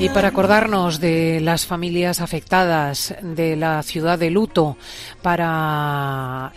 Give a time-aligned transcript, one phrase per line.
[0.00, 4.76] Y para acordarnos de las familias afectadas, de la ciudad de luto,
[5.22, 6.52] para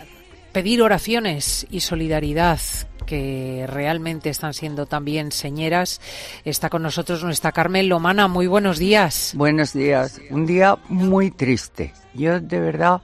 [0.52, 2.60] pedir oraciones y solidaridad
[3.04, 6.00] que realmente están siendo también señeras.
[6.44, 8.28] Está con nosotros nuestra Carmen Lomana.
[8.28, 9.32] Muy buenos días.
[9.34, 10.20] Buenos días.
[10.30, 11.92] Un día muy triste.
[12.14, 13.02] Yo de verdad,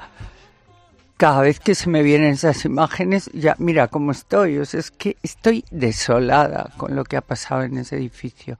[1.19, 4.57] cada vez que se me vienen esas imágenes, ya mira cómo estoy.
[4.59, 8.57] O sea, es que estoy desolada con lo que ha pasado en ese edificio.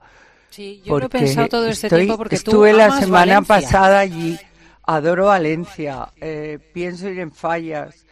[0.49, 3.55] Sí, yo lo he pensado todo este tiempo porque estuve la semana Valencia.
[3.55, 4.37] pasada allí.
[4.83, 6.11] Adoro Valencia.
[6.19, 8.05] Eh, pienso ir en fallas.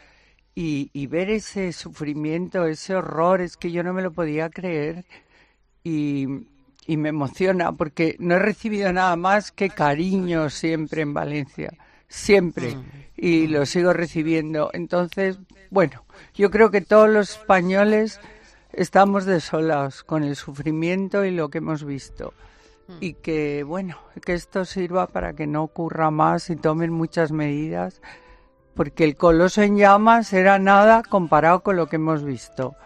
[0.55, 5.05] Y, y, ver ese sufrimiento, ese horror, es que yo no me lo podía creer.
[5.83, 6.25] Y,
[6.87, 11.73] y me emociona porque no he recibido nada más que cariño siempre en Valencia.
[12.07, 12.75] Siempre.
[12.75, 12.83] Mm.
[13.15, 14.69] Y lo sigo recibiendo.
[14.73, 15.39] Entonces,
[15.69, 16.03] bueno,
[16.33, 18.19] yo creo que todos los españoles
[18.73, 22.33] estamos desolados con el sufrimiento y lo que hemos visto.
[23.01, 28.01] Y que, bueno, que esto sirva para que no ocurra más y tomen muchas medidas,
[28.75, 32.77] porque el coloso en llamas era nada comparado con lo que hemos visto.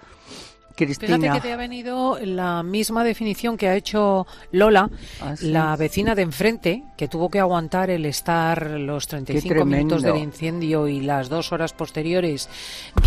[0.76, 1.18] Cristina.
[1.18, 4.90] Fíjate que te ha venido la misma definición que ha hecho Lola,
[5.22, 5.50] Ah, sí.
[5.52, 10.88] la vecina de enfrente, que tuvo que aguantar el estar los 35 minutos del incendio
[10.88, 12.50] y las dos horas posteriores,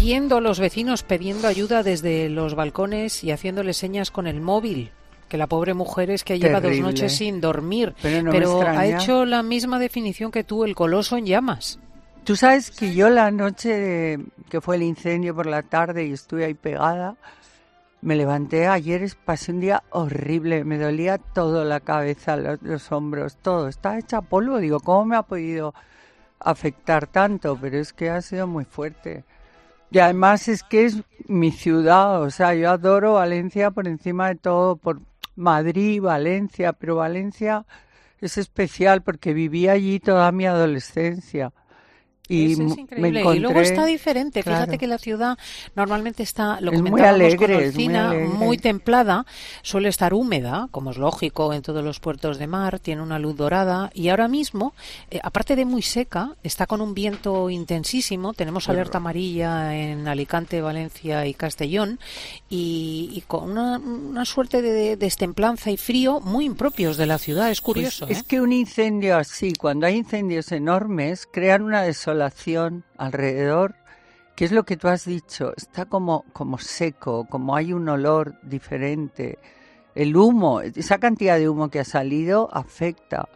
[0.01, 4.91] viendo a los vecinos pidiendo ayuda desde los balcones y haciéndole señas con el móvil.
[5.29, 9.25] Que la pobre mujer es que lleva dos noches sin dormir, Pero no ha hecho
[9.25, 11.79] la misma definición que tú, el coloso en llamas.
[12.25, 16.45] Tú sabes que yo la noche que fue el incendio por la tarde y estuve
[16.45, 17.17] ahí pegada,
[18.05, 23.67] me levanté ayer, pasé un día horrible, me dolía todo, la cabeza, los, hombros, todo,
[23.67, 25.73] estaba hecha polvo, digo, ¿cómo me ha podido
[26.39, 27.57] afectar tanto?
[27.59, 29.25] Pero es que ha sido muy fuerte.
[29.91, 34.35] Y además es que es mi ciudad, o sea, yo adoro Valencia por encima de
[34.35, 35.01] todo, por
[35.35, 37.65] Madrid, Valencia, pero Valencia
[38.21, 41.55] es especial porque viví allí toda mi adolescencia.
[42.27, 43.11] Y Eso es increíble.
[43.13, 44.43] me encontré, y luego está diferente.
[44.43, 44.61] claro.
[44.61, 45.37] Fíjate que la ciudad
[45.77, 48.29] normalmente está, lo Es muy alegre, con muy alegre.
[48.29, 49.27] muy templada,
[49.63, 53.37] suele estar húmeda, como es lógico en todos los puertos de mar, tiene una luz
[53.37, 54.73] dorada y ahora mismo,
[55.11, 58.33] eh, aparte de muy seca, está con un viento intensísimo.
[58.33, 61.99] Tenemos alerta amarilla en Alicante, Valencia y Castellón
[62.49, 67.51] y, y con una, una suerte de destemplanza y frío muy impropios de la ciudad.
[67.51, 68.07] Es Pues curioso.
[68.09, 68.25] es ¿eh?
[68.27, 72.14] que un incendio así, cuando hay incendios enormes, crean una desolación
[72.97, 73.75] alrededor,
[74.35, 78.35] que es lo que tú has dicho, está como, como seco, como hay un olor
[78.43, 79.39] diferente.
[79.95, 83.29] El humo, esa cantidad de humo que ha salido afecta.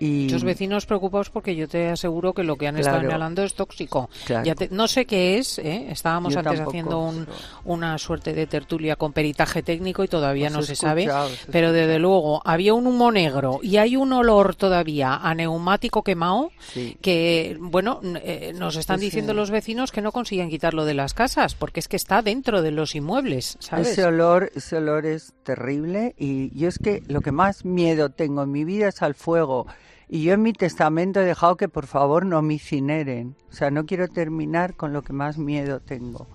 [0.00, 3.54] Y, Muchos vecinos preocupados porque yo te aseguro que lo que han estado inhalando es
[3.54, 4.08] tóxico.
[4.26, 4.44] Claro.
[4.44, 5.86] Ya te- no sé qué es, ¿eh?
[5.90, 10.08] estábamos Yo antes tampoco, haciendo un- pero- una suerte de tertulia con peritaje técnico y
[10.08, 11.08] todavía no se sabe,
[11.50, 16.50] pero desde luego había un humo negro y hay un olor todavía a neumático quemado
[16.72, 16.96] Sí.
[17.00, 19.36] que, bueno, eh, nos están Sí, diciendo sí.
[19.36, 22.70] los vecinos que no consiguen quitarlo de las casas porque es que está dentro de
[22.70, 23.88] los inmuebles, ¿sabes?
[23.88, 28.42] Ese olor, ese olor es terrible y yo es que lo que más miedo tengo
[28.44, 29.66] en mi vida es al fuego.
[30.08, 33.36] Y yo en mi testamento he dejado que por favor no me incineren.
[33.50, 36.26] O sea, no quiero terminar con lo que más miedo tengo.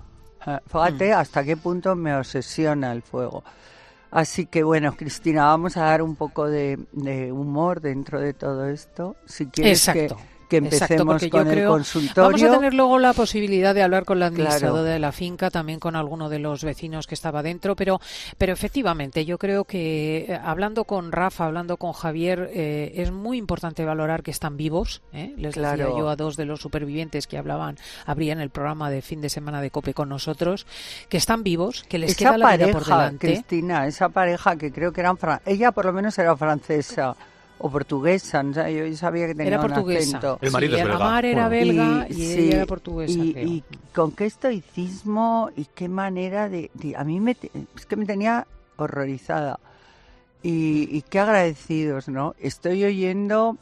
[0.67, 1.17] Fíjate Mm.
[1.17, 3.43] hasta qué punto me obsesiona el fuego.
[4.11, 8.67] Así que bueno, Cristina, vamos a dar un poco de, de humor dentro de todo
[8.67, 9.15] esto.
[9.25, 10.17] Si quieres Exacto.
[10.17, 12.23] que Exacto, empecemos yo con el creo- consultorio.
[12.23, 14.43] Vamos a tener luego la posibilidad de hablar con la Claro.
[14.43, 17.99] administradora de la finca, también con alguno de los vecinos que estaba dentro, pero,
[18.37, 23.37] pero efectivamente yo creo que eh, hablando con Rafa, hablando con Javier, eh, es muy
[23.37, 25.01] importante valorar que están vivos.
[25.13, 25.33] ¿eh?
[25.37, 25.97] Les decía Claro.
[25.97, 29.61] yo a dos de los supervivientes que hablaban, abrían el programa de fin de semana
[29.61, 30.65] de COPE con nosotros,
[31.09, 33.27] que están vivos, que les esa queda la vida pareja, por delante.
[33.27, 37.15] Cristina, esa pareja que creo que eran fran- ella por lo menos era francesa
[37.59, 38.51] o portuguesa, ¿no?
[38.69, 40.17] yo sabía que tenía Era un portuguesa.
[40.17, 40.37] acento.
[40.41, 41.05] El marido Sí, es belga.
[41.05, 43.13] Amar era belga y, sí, ella era portuguesa.
[43.19, 43.47] y, creo.
[43.47, 47.37] y con qué estoicismo y qué manera de, de- a mí me
[47.75, 48.45] es que me tenía
[48.75, 49.59] horrorizada
[50.41, 52.35] y, y qué agradecidos, ¿no?
[52.39, 53.57] Estoy oyendo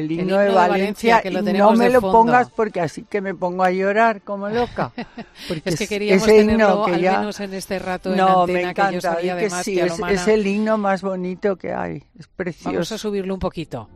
[0.00, 2.18] el himno, himno de de Valencia, que lo y no me lo fondo.
[2.18, 4.92] pongas porque así que me pongo a llorar como loca.
[5.48, 8.40] Porque Es que queríamos ese tenerlo que al ya- menos en este rato en no,
[8.42, 10.78] antena, me encanta, que yo sabía di que además sí, que es, es el himno
[10.78, 12.70] más bonito que hay, es precioso.
[12.72, 13.88] Vamos a subirlo un poquito.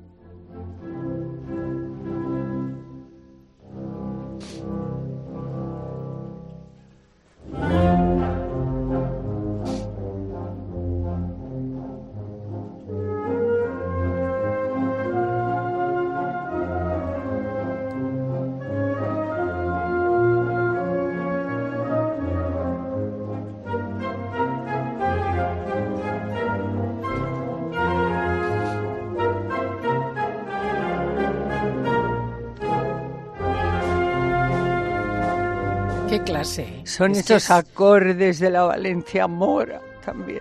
[36.17, 36.63] Clase.
[36.63, 36.83] ¿eh?
[36.85, 40.41] Son Es esos es- acordes de la Valencia Mora también.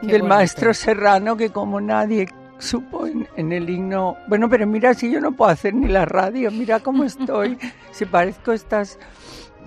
[0.00, 2.28] Qué del maestro Serrano que como nadie
[2.58, 4.16] supo en, en el himno.
[4.28, 7.58] Bueno, pero mira si yo no puedo hacer ni la radio, mira cómo estoy.
[7.90, 8.98] si parezco estas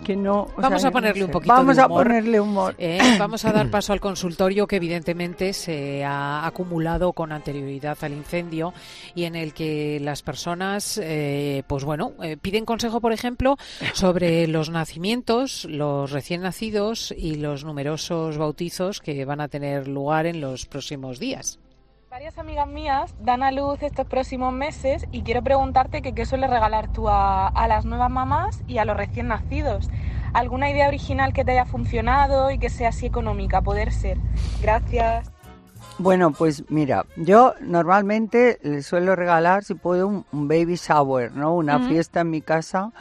[0.04, 0.42] que no.
[0.44, 2.04] o Vamos sea, a no ponerle un poquito Vamos de a humor.
[2.04, 2.76] ponerle humor.
[2.78, 8.14] Eh, vamos a dar paso al consultorio que evidentemente se ha acumulado con anterioridad al
[8.14, 8.74] incendio
[9.16, 13.58] y en el que las personas, eh, pues bueno, eh, piden consejo, por ejemplo,
[13.94, 20.26] sobre los nacimientos, los recién nacidos y los numerosos bautizos que van a tener lugar
[20.26, 21.60] en los próximos días.
[22.12, 26.50] Varias amigas mías dan a luz estos próximos meses y quiero preguntarte que qué sueles
[26.50, 29.90] regalar tú a, a las nuevas mamás y a los recién nacidos.
[30.34, 34.18] ¿Alguna idea original que te haya funcionado y que sea así económica, a poder ser?
[34.62, 35.32] Gracias.
[36.00, 41.56] Bueno, pues mira, yo normalmente le suelo regalar, si puedo, un, un baby shower, ¿no?
[41.56, 42.92] Una fiesta en mi casa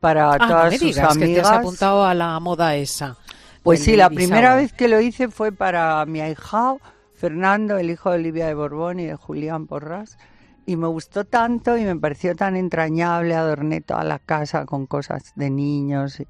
[0.00, 1.46] para Ah, no todas sus digas que te amigas.
[1.50, 3.16] has apuntado a la moda esa.
[3.62, 4.62] Pues sí, la primera shower.
[4.62, 6.80] vez que lo hice fue para mi ahijado,
[7.14, 10.18] Fernando, el hijo de Olivia de Borbón y de Julián Porras.
[10.66, 15.32] Y me gustó tanto y me pareció tan entrañable, adorné toda la casa con cosas
[15.36, 16.22] de niños.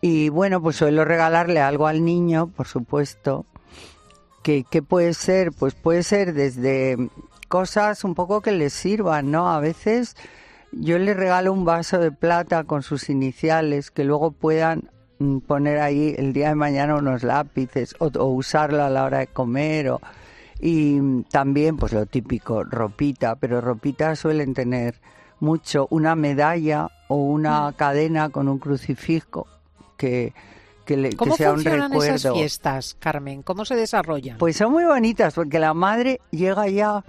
[0.00, 3.46] Y, bueno, pues suelo regalarle algo al niño, por supuesto.
[4.42, 5.52] que ¿Qué puede ser?
[5.52, 6.96] Pues puede ser desde
[7.48, 9.50] cosas un poco que les sirvan, ¿no?
[9.50, 10.16] A veces
[10.72, 14.90] yo le regalo un vaso de plata con sus iniciales que luego puedan
[15.46, 19.26] poner ahí el día de mañana unos lápices o, o usarlo a la hora de
[19.28, 20.00] comer o,
[20.60, 25.00] y mm, también pues lo típico ropita pero ropita suelen tener
[25.40, 29.46] mucho una medalla o una cadena con un crucifijo
[29.96, 30.32] que
[30.84, 33.42] que, le- que ¿Cómo sea un funcionan recuerdo esas fiestas, Carmen?
[33.42, 34.38] ¿Cómo se desarrollan?
[34.38, 37.04] pues son muy bonitas porque la madre llega ya.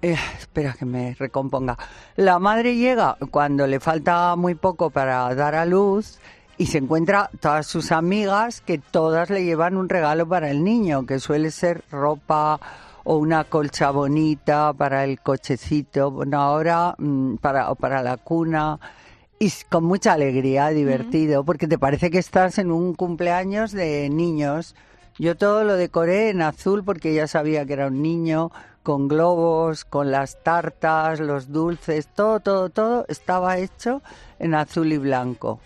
[0.00, 1.76] eh, espera que me recomponga.
[2.14, 6.20] La madre llega cuando le falta muy poco para dar a luz
[6.58, 11.06] y se encuentra todas sus amigas que todas le llevan un regalo para el niño,
[11.06, 12.60] que suele ser ropa
[13.04, 18.80] o una colcha bonita para el cochecito, bueno, ahora mm, para, o para la cuna.
[19.38, 24.74] Y con mucha alegría, divertido, porque te parece que estás en un cumpleaños de niños.
[25.16, 28.50] Yo todo lo decoré en azul porque ya sabía que era un niño,
[28.82, 34.02] con globos, con las tartas, los dulces, todo, todo, todo estaba hecho
[34.40, 35.60] en azul y blanco.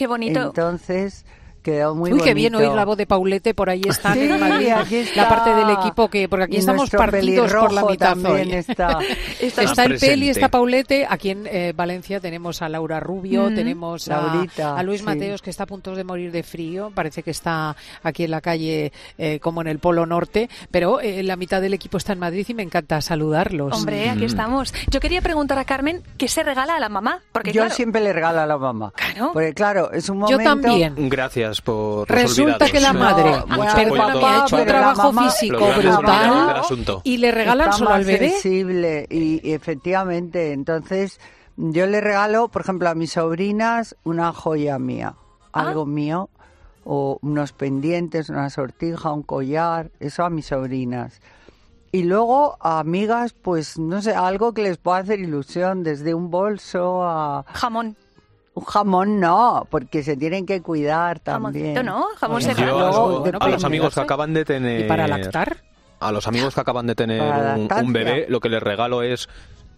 [0.00, 0.40] Qué bonito.
[0.40, 1.26] Entonces
[1.60, 2.24] quedó muy Uy, bonito.
[2.24, 5.22] qué bien oír la voz de Paulete, por ahí están Sí, en Madrid, aquí está.
[5.22, 8.54] la parte del equipo que, porque aquí Y estamos partidos por la mitad también hoy.
[8.54, 8.98] está.
[9.40, 14.08] Está, Está el Peli, está Paulete, aquí en eh, Valencia tenemos a Laura Rubio, tenemos
[14.08, 15.06] a, Laurita, a Luis sí.
[15.06, 18.40] Mateos que está a punto de morir de frío, parece que está aquí en la
[18.40, 22.18] calle eh, como en el Polo Norte, pero eh, la mitad del equipo está en
[22.18, 23.76] Madrid y me encanta saludarlos.
[23.76, 24.72] Hombre, aquí estamos.
[24.90, 27.20] Yo quería preguntar a Carmen qué se regala a la mamá.
[27.32, 28.92] Porque, Yo claro, siempre le regalo a la mamá.
[28.94, 29.30] Claro.
[29.32, 30.44] Porque claro, es un Yo momento...
[30.44, 30.94] también.
[31.08, 35.30] Gracias por Resulta que la madre, No, Mucho perdóname, apoyo ha hecho un trabajo mamá-
[35.30, 36.62] físico brutal
[37.04, 38.30] y le regalan solo al bebé.
[38.30, 41.20] sensible y, y efectivamente, entonces
[41.56, 45.14] yo le regalo, por ejemplo, a mis sobrinas una joya mía,
[45.52, 45.62] Ah.
[45.68, 46.30] algo mío,
[46.84, 51.20] o unos pendientes, una sortija, un collar, eso a mis sobrinas.
[51.92, 56.30] Y luego a amigas, pues no sé, algo que les pueda hacer ilusión, desde un
[56.30, 57.96] bolso a Jamón.
[58.54, 61.74] Un jamón, no, porque se tienen que cuidar también.
[61.74, 62.06] Jamoncito, ¿no?
[62.18, 62.72] Jamón serrano.
[62.72, 63.52] a, Luego, los- a depende.
[63.52, 65.58] los amigos que acaban de tener ¿Y para lactar?
[66.00, 69.28] a los amigos que acaban de tener un, bebé, lo que les regalo es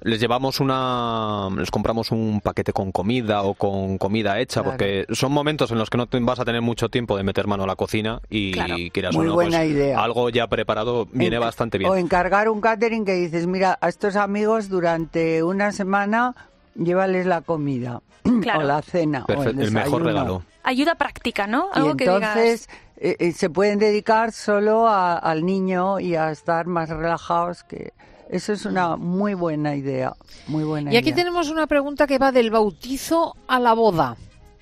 [0.04, 4.70] les llevamos una les compramos un paquete con comida o con comida hecha Claro.
[4.70, 7.46] porque son momentos en los que no te vas a tener mucho tiempo de meter
[7.46, 8.74] mano a la cocina y Claro.
[8.92, 10.02] quieras Muy o no, buena pues, idea.
[10.02, 11.98] algo ya preparado viene En- bastante O bien.
[12.06, 16.34] encargar un catering que dices, mira, a estos amigos durante una semana
[16.74, 18.00] llévales la comida
[18.42, 18.60] Claro.
[18.60, 20.42] o la cena o el el mejor regalo.
[20.62, 21.68] Ayuda práctica, ¿no?
[21.74, 22.80] Y Algo que entonces digas.
[22.98, 27.92] eh, eh, se pueden dedicar solo a- al niño y a estar más relajados que
[28.30, 30.14] eso es una muy buena idea,
[30.46, 31.16] muy buena Y aquí idea.
[31.16, 34.16] tenemos una pregunta que va del bautizo a la boda.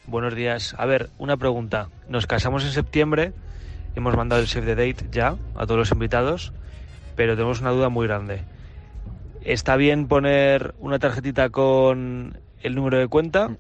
[0.07, 0.75] Buenos días.
[0.77, 1.89] A ver, una pregunta.
[2.09, 3.33] Nos casamos en septiembre,
[3.95, 6.53] hemos mandado el save the date ya a todos los invitados,
[7.15, 8.43] pero tenemos una duda muy grande.
[9.45, 13.57] ¿Está bien poner una tarjetita con el número de cuenta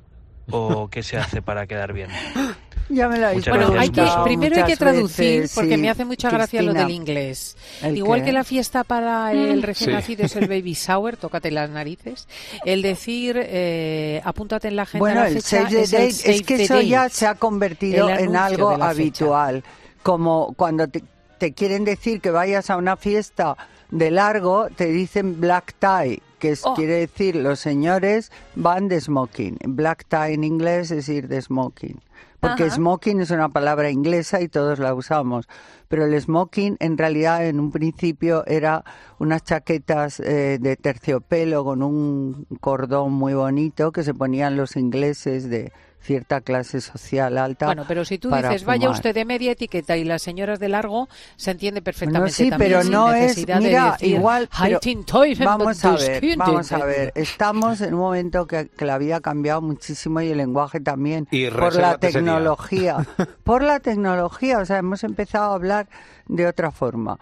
[0.51, 2.11] o qué se hace para quedar bien?
[2.93, 5.91] Ya me lo habéis Bueno, hay que, primero hay que traducir, veces, porque sí, me
[5.91, 7.57] hace mucha gracia lo del inglés.
[7.83, 8.27] ¿El Igual qué?
[8.27, 9.95] que la fiesta para el recién Sí.
[9.95, 12.27] nacido es el baby shower, tócate las narices.
[12.65, 16.13] El decir, eh, apúntate en la agenda Bueno, la el fecha, save the es el
[16.13, 18.89] save es que eso ya se ha convertido en algo fecha.
[18.91, 19.63] habitual.
[20.03, 21.05] Como cuando te,
[21.39, 23.57] te quieren decir que vayas a una fiesta
[23.91, 26.75] de largo, te dicen black tie, que es, Oh.
[26.75, 29.59] quiere decir los señores van de smoking.
[29.67, 32.01] Black tie en inglés es ir de smoking.
[32.41, 32.77] porque Ajá.
[32.77, 35.47] smoking es una palabra inglesa y todos la usamos.
[35.89, 38.83] Pero el smoking en realidad en un principio era
[39.19, 45.51] unas chaquetas eh, de terciopelo con un cordón muy bonito que se ponían los ingleses
[45.51, 45.71] de
[46.03, 47.67] cierta clase social alta.
[47.67, 48.97] Bueno, pero si tú dices, vaya fumar".
[48.97, 52.83] usted de media etiqueta y las señoras de largo, se entiende perfectamente sí, también, pero
[52.83, 56.37] sin no es, necesidad de mira, decir, igual, pero "Halten Teufel, vamos a ver, Kind".
[56.39, 60.31] vamos a ver, estamos en un momento que, que la vida ha cambiado muchísimo y
[60.31, 62.97] el lenguaje también, Y por la tecnología,
[63.45, 65.89] por la tecnología, o sea, hemos empezado a hablar
[66.27, 67.19] de otra forma.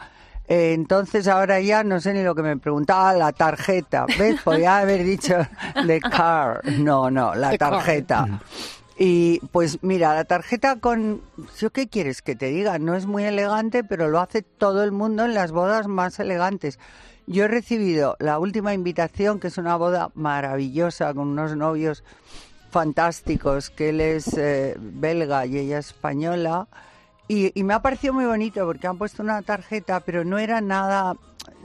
[0.49, 4.41] Eh, entonces ahora ya no sé ni lo que me preguntaba, la tarjeta, ¿ves?
[4.45, 5.37] Podría haber dicho
[5.87, 7.71] the car, no, no, la The car.
[7.73, 8.41] tarjeta.
[9.01, 11.21] Y pues mira, la tarjeta con...
[11.59, 12.79] ¿Yo qué quieres que te diga?
[12.81, 16.81] No es muy elegante, pero lo hace todo el mundo en las bodas más elegantes.
[17.27, 22.03] Yo he recibido la última invitación, que es una boda maravillosa con unos novios
[22.71, 26.67] fantásticos, que él es eh, belga y ella española.
[27.29, 30.61] Y, y me ha parecido muy bonito porque han puesto una tarjeta, pero no era
[30.61, 31.15] nada,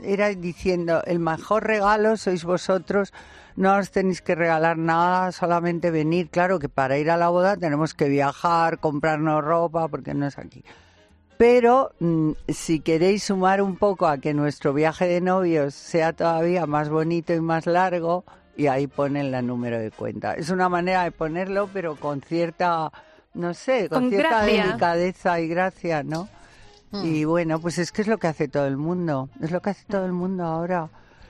[0.02, 3.12] era diciendo, el mejor regalo sois vosotros,
[3.56, 6.28] no os tenéis que regalar nada, solamente venir.
[6.28, 10.38] Claro que para ir a la boda tenemos que viajar, comprarnos ropa, porque no es
[10.38, 10.64] aquí.
[11.36, 16.66] Pero mm, si queréis sumar un poco a que nuestro viaje de novios sea todavía
[16.66, 18.24] más bonito y más largo,
[18.56, 20.34] y ahí ponen la número de cuenta.
[20.34, 22.92] Es una manera de ponerlo, pero con cierta,
[23.34, 24.66] no sé, con, Con cierta gracia.
[24.66, 26.28] delicadeza y gracia, ¿no?
[26.90, 27.04] Hmm.
[27.04, 29.70] Y bueno, pues es que es lo que hace todo el mundo, es lo que
[29.70, 30.88] hace todo el mundo ahora.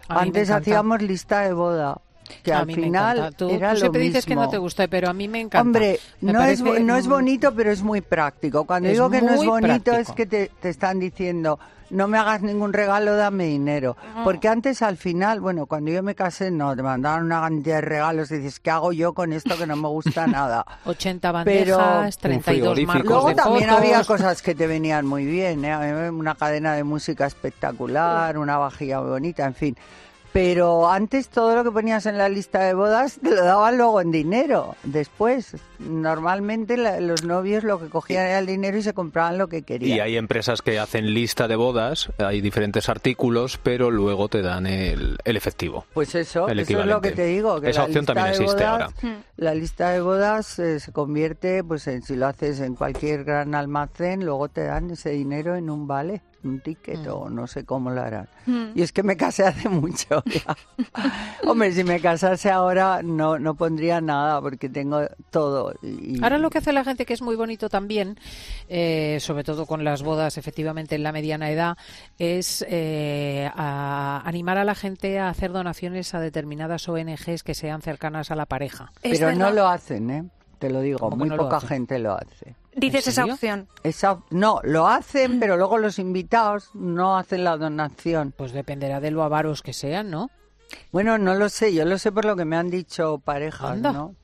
[0.08, 2.00] Me Antes hacíamos lista de boda,
[2.42, 3.37] que a al mí me final encanta.
[3.37, 4.50] Tú, era tú lo siempre dices que no mismo.
[4.50, 5.61] te gusta, pero a mí me encanta.
[5.62, 8.64] Hombre, Me no es, parece, no es bonito, pero es muy práctico.
[8.64, 11.58] Cuando Es digo que no es bonito es que te, te están diciendo,
[11.90, 13.96] no me hagas ningún regalo, dame dinero.
[14.24, 17.80] Porque antes al final, bueno, cuando yo me casé, no, te mandaban una cantidad de
[17.82, 20.64] regalos y dices, ¿qué hago yo con esto que no me gusta nada?
[20.84, 22.92] 80 Pero- bandejas, 32 frigorífico.
[22.92, 23.78] marcos Luego de también fotos.
[23.78, 25.72] había cosas que te venían muy bien, ¿eh?
[25.72, 29.76] A mí una cadena de música espectacular, una vajilla muy bonita, en fin.
[30.34, 34.00] Pero antes todo lo que ponías en la lista de bodas te lo daban luego
[34.00, 34.74] en dinero.
[34.82, 39.46] Después, normalmente la- los novios lo que cogían era el dinero y se compraban lo
[39.48, 39.96] que querían.
[39.96, 44.66] Y hay empresas que hacen lista de bodas, hay diferentes artículos, pero luego te dan
[44.66, 45.86] el, el efectivo.
[45.94, 47.60] Pues eso, El eso es lo que te digo.
[47.60, 48.90] Que Esa la opción también existe bodas- ahora.
[49.36, 53.54] La lista de bodas eh, se convierte, pues en, si lo haces en cualquier gran
[53.54, 57.10] almacén, luego te dan ese dinero en un vale, un ticket Mm.
[57.10, 58.28] o no sé cómo lo harán.
[58.46, 58.66] Mm.
[58.74, 60.56] Y es que me casé hace mucho ya.
[61.46, 65.74] Hombre, si me casase ahora no, no pondría nada porque tengo todo.
[65.82, 68.18] y- Ahora lo que hace la gente que es muy bonito también,
[68.68, 71.76] eh, sobre todo con las bodas efectivamente en la mediana edad,
[72.18, 77.82] es eh, a- animar a la gente a hacer donaciones a determinadas ONGs que sean
[77.82, 78.92] cercanas a la pareja.
[79.02, 80.24] Pero no lo hacen, ¿eh?
[80.58, 82.54] Te lo digo, ¿Cómo que muy no poca gente lo hace.
[82.76, 83.69] Dices ¿En esa opción.
[83.83, 88.33] Esa, no, lo hacen, pero luego los invitados no hacen la donación.
[88.37, 90.31] Pues dependerá de lo avaros que sean, ¿no?
[90.90, 93.93] Bueno, no lo sé, yo lo sé por lo que me han dicho parejas, Anda.
[93.93, 94.14] ¿no?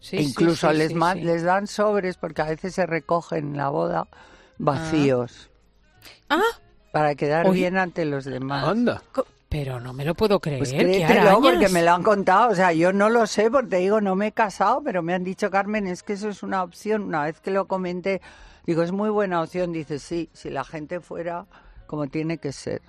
[0.00, 1.20] Sí, E sí, incluso sí, les, sí, ma- sí.
[1.20, 4.08] les dan sobres porque a veces se recogen en la boda
[4.58, 5.50] vacíos
[6.28, 6.40] Ah,
[6.92, 7.60] para quedar Oye.
[7.60, 8.66] bien ante los demás.
[8.66, 9.02] Anda.
[9.50, 10.60] Pero no me lo puedo creer.
[10.60, 13.68] Pues ¿qué créetelo porque me lo han contado, o sea, yo no lo sé porque
[13.68, 16.44] te digo, no me he casado, pero me han dicho, Carmen, es que eso es
[16.44, 17.02] una opción.
[17.02, 18.22] Una vez que lo comenté,
[18.64, 19.72] digo, es muy buena opción.
[19.72, 21.46] Dice, sí, si la gente fuera
[21.88, 22.80] como tiene que ser.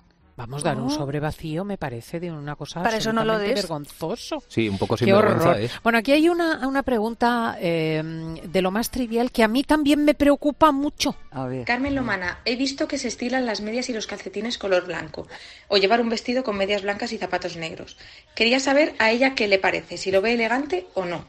[0.42, 0.90] Vamos, dar un Oh.
[0.90, 3.54] sobre vacío me parece de una cosa Para eso no lo des.
[3.54, 4.44] vergonzoso.
[4.48, 5.60] Sí, un poco horror.
[5.60, 5.72] es.
[5.84, 8.02] Bueno, aquí hay una, una pregunta eh,
[8.44, 11.16] de lo más trivial que a mí también me preocupa mucho.
[11.30, 11.66] A ver.
[11.66, 15.28] Carmen Lomana, he visto que se estilan las medias y los calcetines color blanco,
[15.68, 17.98] o llevar un vestido con medias blancas y zapatos negros.
[18.34, 21.26] Quería saber a ella qué le parece, si lo ve elegante o no.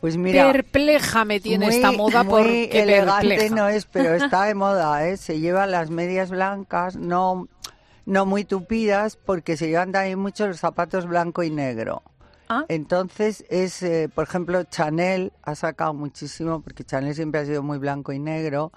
[0.00, 3.54] Pues mira, perpleja me tiene muy, esta moda muy porque elegante perpleja.
[3.54, 5.16] no es, pero está de moda, ¿eh?
[5.16, 7.46] Se llevan las medias blancas, no,
[8.06, 12.02] no muy tupidas, porque se llevan también mucho los zapatos blanco y negro.
[12.48, 12.64] Ah.
[12.68, 17.78] Entonces es, eh, por ejemplo, Chanel ha sacado muchísimo, porque Chanel siempre ha sido muy
[17.78, 18.72] blanco y negro.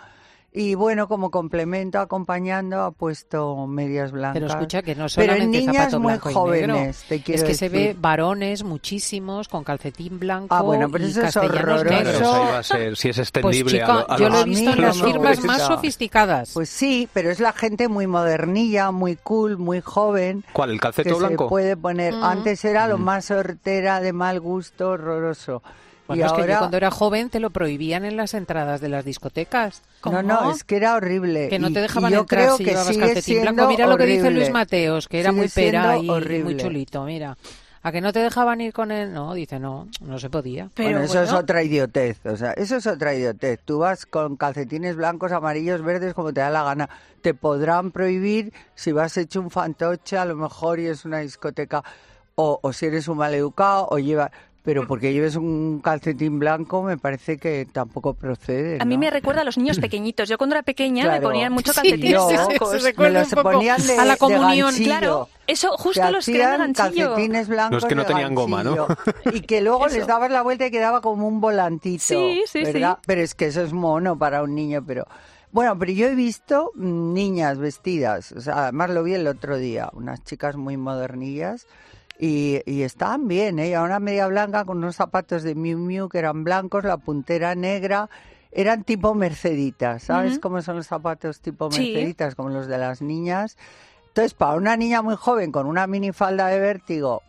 [0.58, 4.36] Y bueno, como complemento, acompañando, ha puesto medias blancas.
[4.36, 6.94] Pero escucha que no Pero en solamente niñas zapato muy blanco y jóvenes, negro.
[7.10, 7.98] te quiero es que se ve decir.
[8.00, 11.84] varones muchísimos con calcetín blanco Ah, bueno, pero y eso es horroroso.
[11.84, 12.16] Claro, negros.
[12.22, 14.44] eso iba a ser, si es Pues extendible chica, a, lo- a yo lo he
[14.46, 16.52] visto en las firmas más sofisticadas.
[16.54, 20.46] Pues sí, pero es la gente muy modernilla, muy cool, muy joven.
[20.54, 20.70] ¿Cuál?
[20.70, 21.50] ¿El que calceto se blanco?
[21.50, 22.14] puede poner.
[22.14, 22.24] Mm.
[22.24, 25.62] Antes era lo más hortera, de mal gusto, horroroso.
[26.08, 28.90] Bueno, y es que yo cuando era joven te lo prohibían en las entradas de
[28.90, 29.82] las discotecas.
[30.04, 31.48] no, no, es que era horrible.
[31.50, 33.62] Que no te y dejaban yo entrar creo si que llevabas sigue calcetín blanco.
[33.62, 34.30] siendo Mira lo que dice.
[34.30, 37.38] Luis Mateos, que era Sigue muy pera y, muy chulito, mira.
[37.82, 39.14] ¿A que no te dejaban ir con él?
[39.14, 40.72] No, dice, no, no se podía.
[40.74, 41.42] Pero Pero eso es bueno.
[41.42, 43.60] otra idiotez, o sea, eso es otra idiotez.
[43.64, 46.90] Tú vas con calcetines blancos, amarillos, verdes, como te da la gana.
[47.22, 51.84] Te podrán prohibir si vas hecho un fantoche, a lo mejor, y es una discoteca,
[52.34, 54.32] o, o si eres un maleducado, o lleva...
[54.66, 58.80] Pero porque lleves un calcetín blanco me parece que tampoco procede.
[58.82, 60.28] A mí me recuerda a los niños pequeñitos.
[60.28, 61.30] Yo cuando era pequeña me Claro.
[61.30, 62.82] ponían mucho Sí, calcetines blancos.
[62.82, 64.74] se me los un poco ponían de, a la comunión.
[64.76, 68.88] Claro, eso justo los que eran calcetines blancos Los que no de tenían goma, ¿no?
[69.32, 72.04] Y que luego les dabas la vuelta y quedaba como un volantito.
[72.04, 72.96] Sí, sí, ¿verdad?
[73.00, 73.04] sí.
[73.06, 75.06] Pero es que eso es mono para un niño, pero...
[75.52, 79.90] Bueno, pero yo he visto niñas vestidas, o sea, además lo vi el otro día,
[79.94, 81.66] unas chicas muy modernillas
[82.20, 83.78] y, y estaban bien, ¿eh?
[83.80, 88.10] Una media blanca con unos zapatos de Miu Miu que eran blancos, la puntera negra,
[88.52, 91.82] eran tipo merceditas, ¿sabes cómo son los zapatos tipo Sí.
[91.82, 93.58] merceditas, como los de las niñas?
[94.08, 97.22] Entonces, para una niña muy joven con una minifalda de vértigo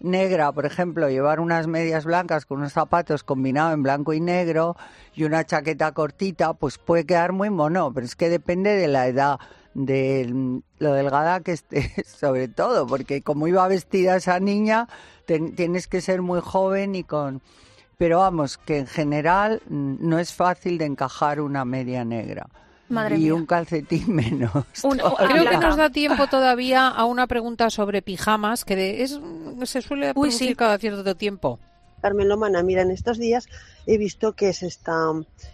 [0.00, 4.76] negra, por ejemplo, llevar unas medias blancas con unos zapatos combinados en blanco y negro
[5.14, 9.06] y una chaqueta cortita, pues puede quedar muy mono, pero es que depende de la
[9.06, 9.38] edad,
[9.74, 14.88] de lo delgada que esté, sobre todo, porque como iba vestida esa niña,
[15.26, 17.42] ten- tienes que ser muy joven y con...
[17.96, 22.48] Pero vamos, que en general mm, no es fácil de encajar una media negra.
[22.88, 23.34] Madre y mía.
[23.34, 24.52] un calcetín menos.
[24.82, 29.20] Un- Creo que nos da tiempo todavía a una pregunta sobre pijamas, que de- es,
[29.64, 30.54] se suele Uy, producir sí.
[30.56, 31.58] cada cierto tiempo.
[32.04, 33.48] Carmen Lomana, mira, en estos días
[33.86, 35.10] he visto que se está,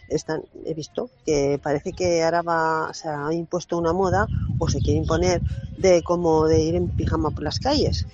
[0.09, 4.27] están, he visto que parece que ahora va, se ha impuesto una moda
[4.59, 5.41] o se quiere imponer
[5.79, 8.05] de como de ir en pijama por las calles.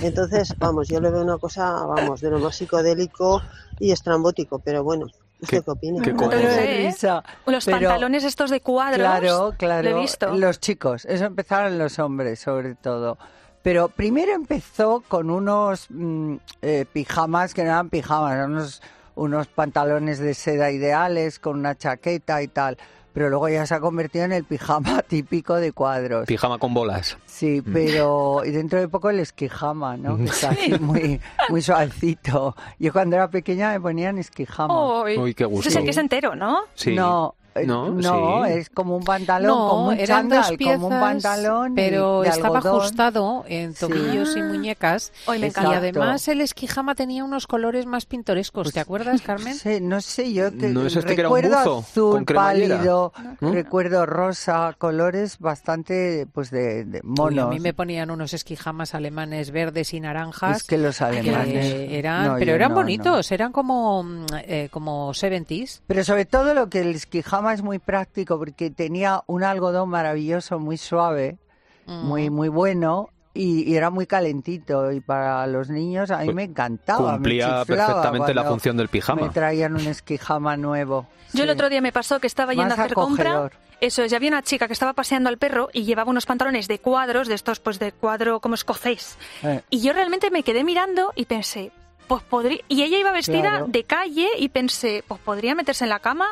[0.00, 3.42] Entonces, vamos, yo le veo una cosa, vamos, de lo más psicodélico
[3.78, 5.04] y estrambótico, pero bueno,
[5.42, 6.02] ¿usted ¿Qué- qué opina?
[6.02, 6.30] qué No coño?
[6.30, 7.20] lo de sé, ¿eh?
[7.44, 9.00] Los Pero- pantalones estos de cuadros.
[9.00, 9.90] Claro, claro.
[9.90, 10.34] Lo he visto.
[10.34, 13.18] Los chicos, eso empezaron los hombres, sobre todo.
[13.62, 18.82] Pero primero empezó con unos mm, eh, pijamas que no eran pijamas, eran unos,
[19.14, 22.76] unos pantalones de seda ideales con una chaqueta y tal.
[23.12, 26.26] Pero luego ya se ha convertido en el pijama típico de cuadros.
[26.26, 27.18] Pijama con bolas.
[27.26, 30.16] Sí, pero y dentro de poco el esquijama, ¿no?
[30.16, 31.20] Que está así muy,
[31.50, 32.56] muy suavecito.
[32.78, 35.02] Yo cuando era pequeña me ponían esquijama.
[35.02, 35.34] Uy.
[35.34, 35.68] Qué gusto.
[35.68, 36.60] Ese es el que es entero, ¿no?
[36.74, 36.94] Sí.
[36.94, 37.34] No,
[37.66, 38.52] No, no, sí.
[38.52, 42.28] es como un pantalón, No, como un eran dos piezas, como un pantalón, pero de
[42.28, 42.80] estaba algodón.
[42.80, 45.12] ajustado en tobillos y muñecas.
[45.26, 48.72] Hoy me y además el esquijama tenía unos colores más pintorescos.
[48.72, 49.54] ¿Te acuerdas, Carmen?
[49.54, 52.36] Sí, no sé, yo que ¿No es este que era un recuerdo buzo azul con
[52.36, 53.52] pálido, ¿No?
[53.52, 57.46] recuerdo rosa, colores bastante pues de, de Uy, monos.
[57.46, 60.58] a mí me ponían unos esquijamas alemanes verdes y naranjas.
[60.58, 64.68] Es que los que alemanes eran, No, pero eran no, bonitos, eran como mm, eh,
[64.70, 65.80] como 70s.
[65.86, 70.58] Pero sobre todo lo que el esquijama es muy práctico porque tenía un algodón maravilloso,
[70.58, 71.38] muy suave,
[71.86, 72.06] Mm.
[72.06, 76.36] muy muy bueno y, y era muy calentito y para los niños a mí Pues
[76.36, 77.12] me encantaba.
[77.12, 79.30] me Cumplía chiflaba perfectamente la función del Me pijama.
[79.32, 81.06] traían un esquijama nuevo.
[81.32, 81.52] Yo el Sí.
[81.54, 83.30] otro día me pasó que estaba yendo Más a hacer compra.
[83.30, 83.52] acogedor.
[83.80, 86.68] Eso es, y había una chica que estaba paseando al perro y llevaba unos pantalones
[86.68, 89.18] de cuadros, de estos pues de cuadro como escocés.
[89.42, 91.72] Eh, Y yo realmente me quedé mirando y pensé,
[92.06, 92.60] pues podría...
[92.68, 93.66] Y ella iba vestida Claro.
[93.66, 96.28] de calle y pensé, pues podría meterse en la cama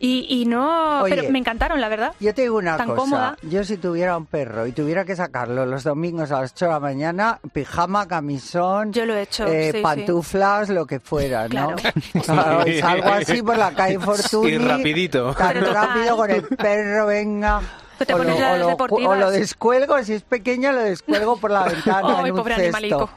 [0.00, 1.02] y, y no...
[1.02, 1.14] Oye.
[1.14, 2.12] Pero me encantaron, la verdad.
[2.18, 3.36] Yo te digo una Tan cosa, cómoda.
[3.42, 6.70] yo si tuviera un perro y tuviera que sacarlo los domingos a las 8 de
[6.72, 9.82] la mañana, pijama, camisón, Yo lo he hecho, eh, sí, sí.
[9.82, 11.76] pantuflas, lo que fuera, ¿no?
[11.76, 12.64] Claro.
[12.80, 14.52] Salgo así por la calle Fortuny.
[14.52, 15.34] Y rapidito.
[15.34, 17.60] Tan rápido con el perro, venga.
[18.00, 20.80] Tú te o, lo, pones las o lo- o lo descuelgo, si es pequeño lo
[20.80, 22.76] descuelgo por la ventana Ay, en un pobre cesto.
[22.78, 23.10] animalico.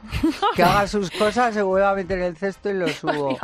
[0.57, 3.37] Que haga sus cosas, se vuelva a meter en el cesto y lo subo.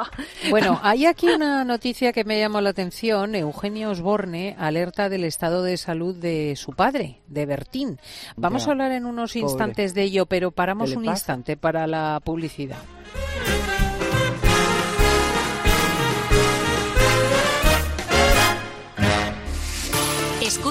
[0.50, 3.36] Bueno, hay aquí una noticia que me llamó la atención.
[3.36, 8.00] Eugenio Osborne alerta del estado de salud de su padre, de Bertín.
[8.36, 9.40] Vamos Ya, a hablar en unos pobre.
[9.42, 11.18] instantes de ello, pero paramos ¿Qué le un pasa?
[11.20, 12.78] instante para la publicidad.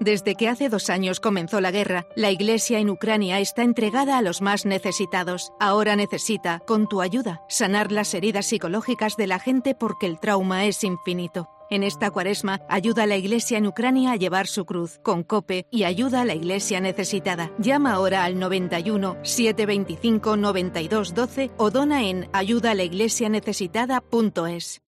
[0.00, 4.22] Desde que hace dos años comenzó la guerra, la Iglesia en Ucrania está entregada a
[4.22, 5.52] los más necesitados.
[5.60, 10.64] Ahora necesita, con tu ayuda, sanar las heridas psicológicas de la gente porque el trauma
[10.64, 11.50] es infinito.
[11.68, 15.66] En esta cuaresma, ayuda a la Iglesia en Ucrania a llevar su cruz con COPE
[15.70, 17.50] y ayuda a la Iglesia necesitada.
[17.58, 24.80] Llama ahora al 91 725 92 12 o dona en ayudaalaiglesianecesitada.es.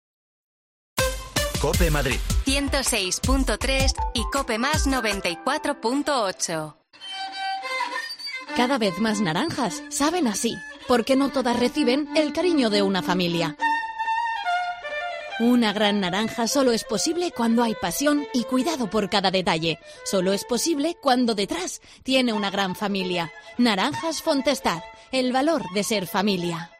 [1.61, 2.15] Cope Madrid.
[2.47, 6.75] 106.3 y Cope Más 94.8.
[8.55, 10.55] Cada vez más naranjas saben así,
[10.87, 13.57] porque no todas reciben el cariño de una familia.
[15.39, 19.77] Una gran naranja solo es posible cuando hay pasión y cuidado por cada detalle.
[20.03, 23.31] Solo es posible cuando detrás tiene una gran familia.
[23.59, 26.71] Naranjas Fontestad, el valor de ser familia.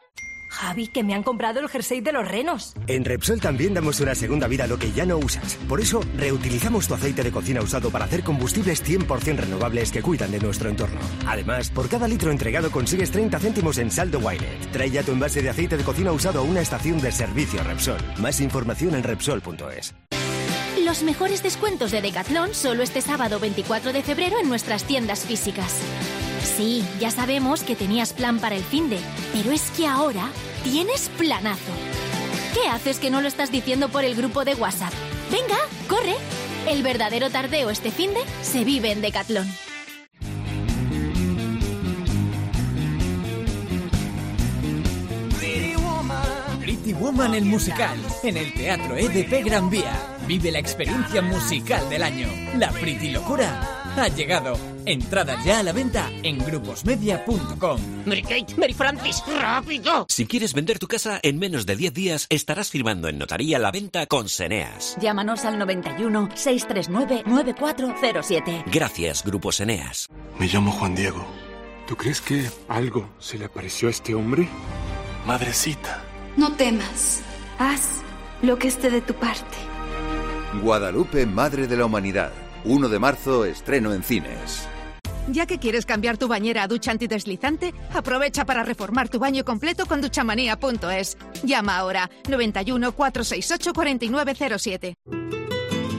[0.51, 2.73] Javi, que me han comprado el jersey de los renos.
[2.87, 5.55] En Repsol también damos una segunda vida a lo que ya no usas.
[5.67, 10.31] Por eso, reutilizamos tu aceite de cocina usado para hacer combustibles 100% renovables que cuidan
[10.31, 10.99] de nuestro entorno.
[11.25, 14.71] Además, por cada litro entregado consigues 30 céntimos en saldo Wilet.
[14.71, 18.01] Trae ya tu envase de aceite de cocina usado a una estación de servicio Repsol.
[18.17, 19.95] Más información en Repsol.es.
[20.85, 25.79] Los mejores descuentos de Decathlon solo este sábado 24 de febrero en nuestras tiendas físicas.
[26.43, 28.99] Sí, ya sabemos que tenías plan para el fin de,
[29.33, 30.29] pero es que ahora
[30.63, 31.71] tienes planazo.
[32.53, 34.93] ¿Qué haces que no lo estás diciendo por el grupo de WhatsApp?
[35.31, 36.15] Venga, corre.
[36.67, 39.47] El verdadero tardeo este fin de se vive en Decathlon.
[46.59, 49.93] Pretty Woman el musical en el Teatro EDP Gran Vía.
[50.27, 52.27] Vive la experiencia musical del año.
[52.57, 54.57] La Pretty Locura ha llegado.
[54.85, 57.79] Entradas ya a la venta en gruposmedia.com.
[58.05, 60.05] Mary Kate, Mary Francis, rápido.
[60.09, 63.71] Si quieres vender tu casa en menos de 10 días, estarás firmando en notaría la
[63.71, 64.97] venta con Seneas.
[64.99, 68.65] Llámanos al 91 639 9407.
[68.71, 70.07] Gracias, Grupo Seneas.
[70.39, 71.25] Me llamo Juan Diego.
[71.87, 74.47] ¿Tú crees que algo se le apareció a este hombre?
[75.25, 76.03] Madrecita.
[76.37, 77.21] No temas.
[77.59, 78.01] Haz
[78.41, 79.57] lo que esté de tu parte.
[80.61, 82.31] Guadalupe, Madre de la Humanidad.
[82.65, 84.67] 1 de marzo, estreno en cines.
[85.29, 89.85] Ya que quieres cambiar tu bañera a ducha antideslizante, aprovecha para reformar tu baño completo
[89.85, 91.17] con duchamanía.es.
[91.43, 94.95] Llama ahora 91 468 4907.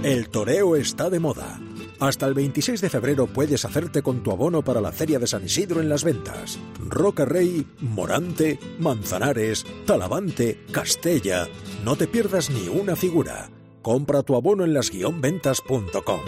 [0.03, 1.61] El toreo está de moda.
[2.01, 5.45] Hasta el 26 de febrero puedes hacerte con tu abono para la Feria de San
[5.45, 6.59] Isidro en las ventas.
[6.81, 11.47] Roca Rey, Morante, Manzanares, Talavante, Castella.
[11.85, 13.49] No te pierdas ni una figura.
[13.83, 16.21] Compra tu abono en las-ventas.com.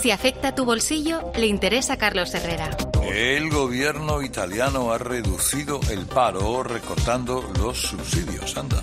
[0.00, 2.70] Si afecta tu bolsillo, le interesa a Carlos Herrera.
[3.02, 8.56] El gobierno italiano ha reducido el paro recortando los subsidios.
[8.56, 8.82] Anda.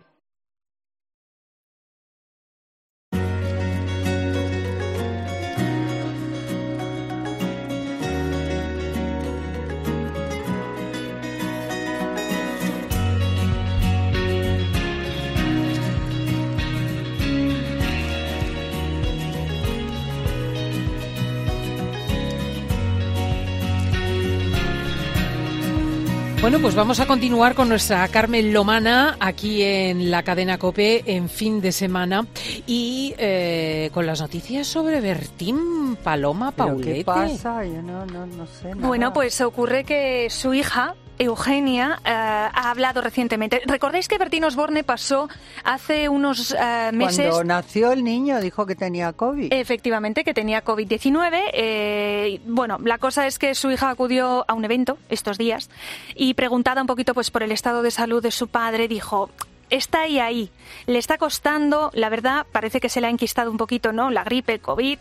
[26.51, 31.29] Bueno, pues vamos a continuar con nuestra Carmen Lomana aquí en la cadena Cope en
[31.29, 32.27] fin de semana
[32.67, 36.93] y eh, con las noticias sobre Bertín Paloma ¿Pero Paulete.
[36.93, 37.63] ¿Qué pasa?
[37.63, 38.85] Yo no, no, no sé nada.
[38.85, 43.61] Bueno, pues ocurre que su hija, Eugenia, eh, ha hablado recientemente.
[43.65, 45.29] ¿Recordáis que Bertín Osborne pasó
[45.63, 47.27] hace unos eh, meses...
[47.29, 49.53] Cuando nació el niño dijo que tenía COVID.
[49.53, 51.41] Efectivamente, que tenía COVID-19.
[51.53, 55.69] Eh, bueno, la cosa es que su hija acudió a un evento estos días
[56.15, 59.29] y preguntada un poquito pues por el estado de salud de su padre, dijo
[59.71, 60.51] está ahí, ahí.
[60.85, 64.11] Le está costando, la verdad, parece que se le ha enquistado un poquito, ¿no?
[64.11, 64.99] La gripe, el COVID.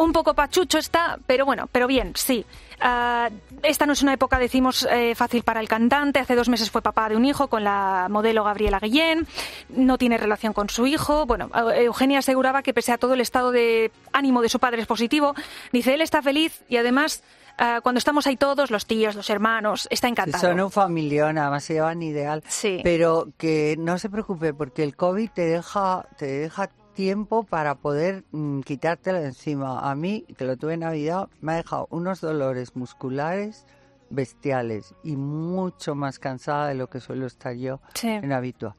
[0.00, 2.46] Un poco pachucho está, pero bueno, pero bien, sí.
[2.80, 3.28] Ah,
[3.62, 6.18] esta no es una época, decimos, eh, fácil para el cantante.
[6.18, 9.26] Hace dos meses fue papá de un hijo con la modelo Gabriela Guillén.
[9.68, 11.26] No tiene relación con su hijo.
[11.26, 14.80] Bueno, eh, Eugenia aseguraba que pese a todo el estado de ánimo de su padre
[14.80, 15.34] es positivo.
[15.70, 17.22] Dice, él está feliz y además
[17.58, 20.48] ah, cuando estamos ahí todos, los tíos, los hermanos, está encantado.
[20.48, 22.42] Son un familión, además se llevan ideal.
[22.48, 22.80] Sí.
[22.82, 28.24] Pero que no se preocupe porque el COVID te deja, te deja tiempo para poder
[28.30, 29.80] mm, quitártelo encima.
[29.90, 33.64] A mí, que lo tuve en Navidad, me ha dejado unos dolores musculares
[34.10, 38.08] bestiales y mucho más cansada de lo que suelo estar yo Sí.
[38.08, 38.74] en habitual.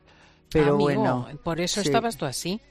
[0.52, 1.28] Pero Amigo, bueno.
[1.44, 1.88] Por eso sí.
[1.88, 2.62] estabas tú así.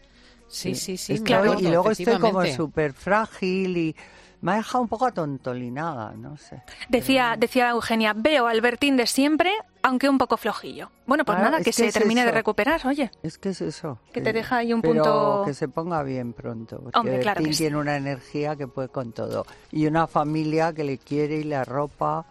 [0.47, 1.15] Sí, sí, sí.
[1.15, 3.97] Acuerdo, y luego estoy como súper frágil y
[4.43, 6.63] me ha dejado un poco atontolinada, no sé.
[6.89, 9.51] Decía, decía Eugenia, veo al Bertín de siempre,
[9.83, 10.91] aunque un poco flojillo.
[11.07, 13.11] Bueno, pues nada, es que, que se es termine de recuperar, oye.
[13.23, 13.99] Es que es eso.
[14.13, 16.81] Que te deja ahí un pero punto- que se ponga bien pronto.
[16.81, 17.65] Porque Hombre, claro que Bertín sí.
[17.65, 19.47] tiene una energía que puede con todo.
[19.73, 22.27] Y una familia que le quiere y le arropa.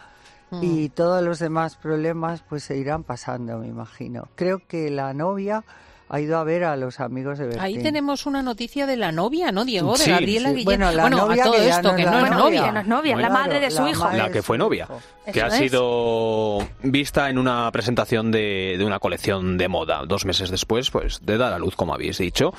[0.52, 0.60] Mm.
[0.64, 4.28] Y todos los demás problemas pues se irán pasando, me imagino.
[4.36, 5.64] Creo que la novia
[6.10, 7.62] ha ido a ver a los amigos de Bertín.
[7.64, 9.94] Ahí tenemos una noticia de la novia, ¿no, Diego?
[9.94, 10.56] De Sí, Gabriela sí.
[10.56, 10.66] Guillén.
[10.66, 12.40] Bueno, la novia a todo que ya esto, no que es no la es novia.
[12.44, 12.64] novia.
[12.66, 14.10] Que no es novia, la madre de su la hijo.
[14.12, 14.88] La que fue novia,
[15.32, 15.54] que ha es.
[15.56, 21.20] sido vista en una presentación de, de una colección de moda, dos meses después, pues
[21.26, 22.54] de dar a luz, como habéis dicho.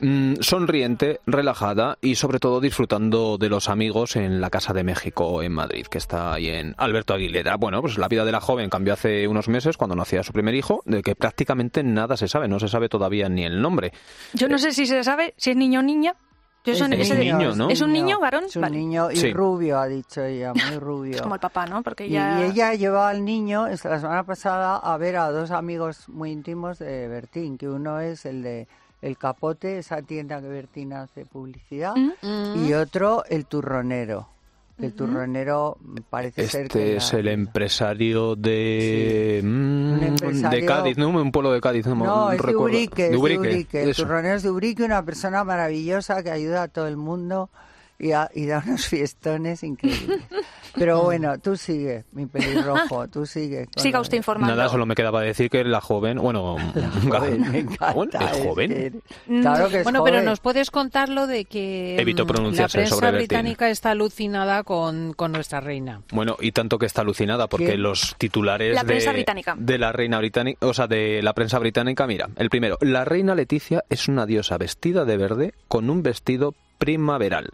[0.00, 5.42] Mm, sonriente, relajada y sobre todo disfrutando de los amigos en la Casa de México
[5.42, 7.56] en Madrid, que está ahí en Alberto Aguilera.
[7.56, 10.54] Bueno, pues la vida de la joven cambió hace unos meses cuando nacía su primer
[10.54, 13.92] hijo, de que prácticamente nada se sabe, no se sabe todavía ni el nombre.
[14.32, 16.14] Yo no sé si se sabe si es niño o niña.
[16.64, 17.68] Yo Es eso- un ese- niño, ¿no?
[17.68, 18.44] ¿Es un niño, varón?
[18.44, 18.78] Es un Vale.
[18.78, 19.32] niño y Sí.
[19.34, 21.14] rubio, ha dicho ella, muy rubio.
[21.16, 21.82] Es como el papá, ¿no?
[21.82, 22.40] Porque Y, ya...
[22.40, 26.30] y ella llevaba al niño esta- la semana pasada a ver a dos amigos muy
[26.30, 28.66] íntimos de Bertín, que uno es el de
[29.02, 32.64] El Capote, esa tienda que Bertín hace publicidad, Mm.
[32.64, 34.28] y otro el Turronero.
[34.76, 35.78] El Turronero
[36.10, 36.96] parece ser que...
[36.96, 41.10] Este es la- el empresario de mm, de empresario- Cádiz, ¿no?
[41.10, 42.64] Un pueblo de Cádiz, no, No, es de recuerdo.
[42.76, 43.82] Ubrique, De es de Ubrique, Ubrique.
[43.84, 44.02] El eso.
[44.02, 47.50] turronero es de Ubrique, una persona maravillosa que ayuda a todo el mundo
[47.98, 50.20] y, a- y da unos fiestones increíbles.
[50.76, 53.68] Pero bueno, tú sigue, mi pelirrojo, tú sigue.
[53.76, 54.56] Siga usted informando.
[54.56, 56.56] Nada, solo me quedaba decir que la joven, bueno,
[57.08, 58.70] Joven, me encanta, ¿es es joven?
[58.70, 60.24] que- claro que es Bueno, pero joven.
[60.24, 64.64] nos puedes contar lo de que Evito mm, pronunciarse la prensa sobre británica está alucinada
[64.64, 66.02] con, con nuestra reina.
[66.10, 67.82] Bueno, y tanto que está alucinada porque ¿Quién?
[67.82, 69.54] los titulares La prensa de, británica.
[69.56, 73.36] de la reina británica, o sea, de la prensa británica, mira, el primero, la reina
[73.36, 77.50] Leticia es una diosa vestida de verde con un vestido primaveral.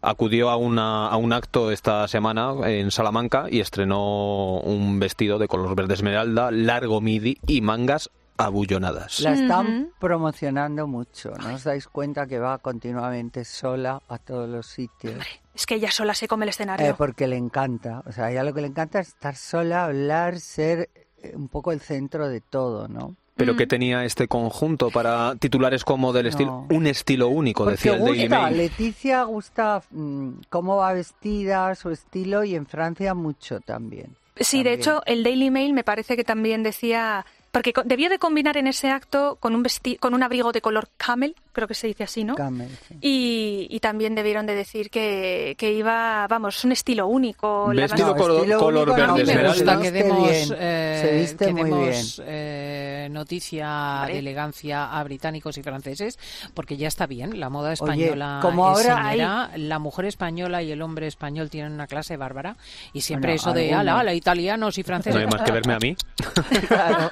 [0.00, 5.46] Acudió a, una, a un acto esta semana en Salamanca y estrenó un vestido de
[5.46, 9.20] color verde esmeralda, largo midi y mangas abullonadas.
[9.20, 14.66] La están promocionando mucho, ¿no os dais cuenta que va continuamente sola a todos los
[14.66, 15.24] sitios?
[15.54, 16.86] Es que ella sola se come el escenario.
[16.86, 19.84] Eh, porque le encanta, o sea, a ella lo que le encanta es estar sola,
[19.84, 23.16] hablar, ser eh, un poco el centro de todo, ¿no?
[23.34, 27.94] Pero que tenía este conjunto para titulares como del estilo, un estilo único, Porque decía
[27.94, 28.56] el Daily Mail.
[28.56, 34.14] Leticia gusta mm, cómo va vestida, su estilo, y en Francia mucho también.
[34.36, 37.24] Sí, de hecho, el Daily Mail me parece que también decía...
[37.50, 40.88] Porque debió de combinar en ese acto con un, vesti con un abrigo de color
[40.96, 42.34] camel, creo que se dice así, ¿no?
[42.34, 42.96] Camel, sí.
[43.00, 47.72] Y, y también debieron de decir que, que iba, vamos, un estilo único.
[47.72, 49.54] la Vestido color- estilo color único no, verde me esmeralda.
[49.74, 52.28] gusta que demos, bien, eh, se viste que muy demos, bien.
[52.28, 54.12] eh, noticia Vale.
[54.14, 56.18] de elegancia a británicos y franceses,
[56.54, 60.62] porque ya está bien, la moda Oye, española como es ahora señera, la mujer española
[60.62, 62.56] y el hombre español tienen una clase bárbara,
[62.92, 65.20] y siempre Bueno, eso de, ala, ala, italianos y No franceses.
[65.20, 65.96] hay más que verme a mí.
[66.68, 67.10] Claro.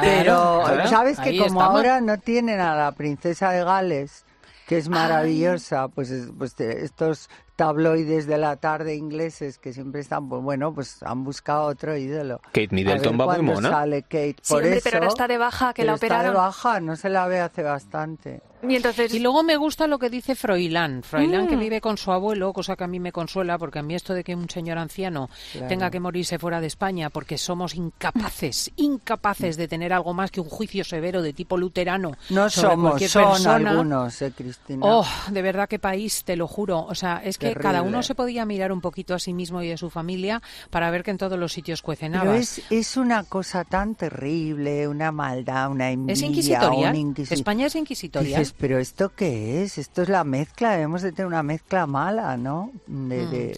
[0.00, 1.64] Claro, Pero claro, sabes que como estamos.
[1.64, 4.24] ahora no tienen a la princesa de Gales,
[4.66, 10.00] que es maravillosa, pues, es- pues te- estos tabloides de la tarde ingleses que siempre
[10.00, 12.40] están, pues bueno, pues han buscado otro ídolo.
[12.46, 13.70] Kate Middleton va muy mona.
[13.70, 14.36] sale Kate.
[14.42, 16.32] Sí, Por hombre, eso, pero ahora está de baja, que la está operaron.
[16.32, 18.42] de baja, no se la ve hace bastante.
[18.68, 19.12] Y entonces...
[19.14, 21.02] Y luego me gusta lo que dice Froilán.
[21.02, 21.60] Froilán que Mm.
[21.60, 24.24] vive con su abuelo, cosa que a mí me consuela, porque a mí esto de
[24.24, 25.68] que un señor anciano Claro.
[25.68, 30.40] tenga que morirse fuera de España porque somos incapaces, incapaces de tener algo más que
[30.40, 33.70] un juicio severo de tipo luterano No sobre somos, cualquier son persona.
[33.70, 34.80] algunos, eh, Cristina.
[34.84, 36.80] Oh, de verdad qué país, te lo juro.
[36.86, 39.70] O sea, es que cada uno se podía mirar un poquito a sí mismo y
[39.72, 42.58] a su familia para ver que en todos los sitios cuecen Pero habas.
[42.58, 46.12] es, es una cosa tan terrible, una maldad, una envidia.
[46.14, 46.94] Es inquisitorial.
[46.96, 48.40] inquisi- España es inquisitorial.
[48.40, 49.78] Dices, pero ¿esto qué es?
[49.78, 52.70] Esto es la mezcla, debemos de tener una mezcla mala, ¿no?
[52.86, 53.30] De, Mm.
[53.30, 53.56] de-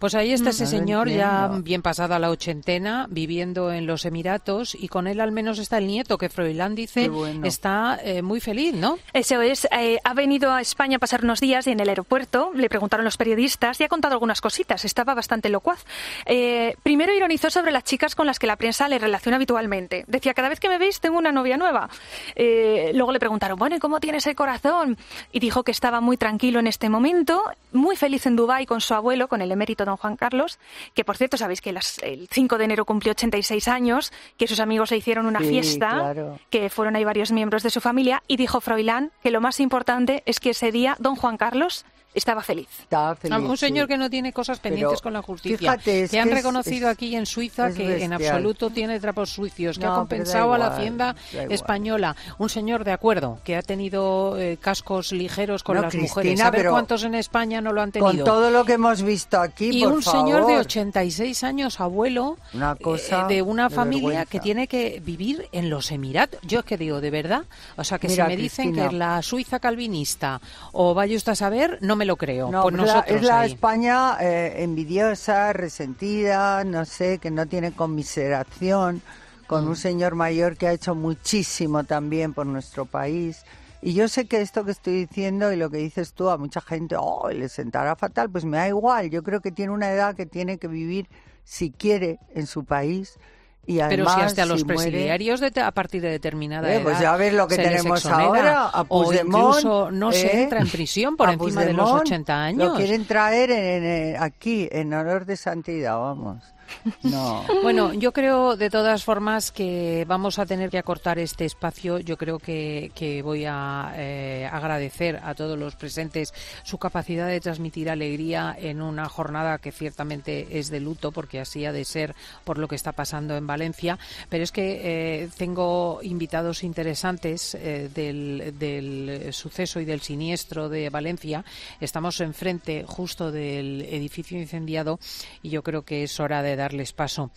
[0.00, 4.74] Pues ahí está ese No señor ya bien pasada la ochentena, viviendo en los Emiratos
[4.74, 7.46] y con él al menos está el nieto que Froilán dice bueno.
[7.46, 8.98] está eh, muy feliz, ¿no?
[9.12, 12.50] Eso es, eh, ha venido a España a pasar unos días y en el aeropuerto
[12.54, 15.84] le preguntaron los periodistas y ha contado algunas cositas, estaba bastante locuaz.
[16.24, 20.06] Eh, primero ironizó sobre las chicas con las que la prensa le relaciona habitualmente.
[20.06, 21.90] Decía, cada vez que me veis tengo una novia nueva.
[22.36, 24.96] Eh, luego le preguntaron, bueno, ¿y cómo tienes el corazón?
[25.30, 28.94] Y dijo que estaba muy tranquilo en este momento, muy feliz en Dubái con su
[28.94, 30.58] abuelo, con el emérito don Juan Carlos,
[30.94, 34.60] que por cierto sabéis que las- el 5 de enero cumplió 86 años, que sus
[34.60, 36.38] amigos le hicieron una Sí, fiesta claro.
[36.50, 40.22] que fueron ahí varios miembros de su familia, y dijo Froilán que lo más importante
[40.26, 42.68] es que ese día don Juan Carlos estaba feliz.
[42.82, 43.92] Estaba feliz, un señor sí.
[43.92, 45.58] que no tiene cosas Pero, pendientes con la justicia.
[45.58, 48.12] fíjate, es que han que es- reconocido es- aquí en Suiza que en bestial.
[48.36, 51.38] absoluto tiene trapos sucios, que No, ha pero da compensado a la igual, hacienda da
[51.42, 51.52] igual.
[51.52, 52.16] española.
[52.38, 56.40] Un señor de acuerdo que ha tenido eh, cascos ligeros con No, las Cristina, mujeres.
[56.40, 58.10] A ver pero cuántos en España no lo han tenido.
[58.10, 60.60] Con todo lo que hemos visto aquí, y por un señor de favor.
[60.60, 64.30] 86 años, abuelo, Una cosa eh, de una de familia vergüenza.
[64.30, 66.40] que tiene que vivir en los Emiratos.
[66.42, 67.42] Yo es que digo, de verdad.
[67.76, 68.88] O sea, que Mira, si me dicen Cristina.
[68.88, 70.40] que es la Suiza calvinista
[70.72, 72.50] o vaya usted a saber, no me lo creo.
[72.50, 73.52] No, pues es la- nosotros es la ahí.
[73.52, 79.02] España eh, envidiosa, resentida, no sé, que no tiene conmiseración
[79.46, 79.68] con Mm.
[79.68, 83.44] un señor mayor que ha hecho muchísimo también por nuestro país.
[83.82, 86.60] Y yo sé que esto que estoy diciendo y lo que dices tú a mucha
[86.60, 89.10] gente, oh, le sentará fatal, pues me da igual.
[89.10, 91.08] Yo creo que tiene una edad que tiene que vivir,
[91.44, 93.18] si quiere, en su país.
[93.66, 96.68] Y Pero además, si hasta los si muere- presidiarios de te- a partir de determinada
[96.72, 100.10] Eh, edad pues ya ves lo que se tenemos ahora, a o Puigdemont, incluso no
[100.12, 100.42] se ¿eh?
[100.44, 102.68] entra en prisión por encima de los Puigdemont 80 años.
[102.70, 106.42] Lo quieren traer en- en- aquí, en honor de santidad, vamos.
[107.02, 107.44] No.
[107.62, 111.98] Bueno, yo creo de todas formas que vamos a tener que acortar este espacio.
[111.98, 117.90] Yo creo que, voy a eh, agradecer a todos los presentes su capacidad de transmitir
[117.90, 122.58] alegría en una jornada que ciertamente es de luto, porque así ha de ser por
[122.58, 123.98] lo que está pasando en Valencia.
[124.28, 124.80] Pero es que
[125.22, 131.44] eh, tengo invitados interesantes eh, del, del suceso y del siniestro de Valencia.
[131.80, 134.98] Estamos enfrente justo del edificio incendiado
[135.42, 137.30] y yo creo que es hora de darles paso.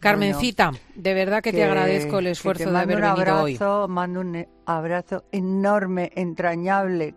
[0.00, 3.54] Carmencita, de verdad que, te agradezco el esfuerzo de haber venido hoy.
[3.54, 7.14] abrazo, Mando un abrazo enorme, entrañable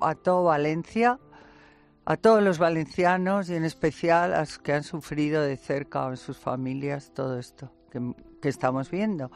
[0.00, 1.18] a todo Valencia,
[2.04, 6.10] a todos los valencianos y en especial a los que han sufrido de cerca o
[6.10, 9.30] en sus familias todo esto que, que estamos viendo.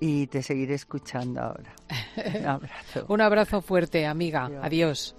[0.00, 1.74] Y te seguiré escuchando ahora.
[2.40, 3.06] Un abrazo.
[3.08, 4.50] Un abrazo fuerte, amiga.
[4.60, 5.14] Adiós.